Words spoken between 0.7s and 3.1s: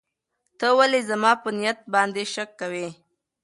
ولې زما په نیت باندې شک کوې؟